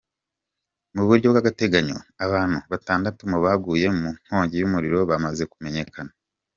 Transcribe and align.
Mu 0.95 1.03
buryo 1.07 1.27
bw'agateganyo, 1.29 1.97
abantu 2.25 2.57
batandatu 2.71 3.21
mu 3.31 3.37
baguye 3.45 3.87
mu 3.99 4.07
nkongi 4.19 4.55
y'umuriro 4.57 4.99
bamaze 5.11 5.43
kumenyekana. 5.51 6.11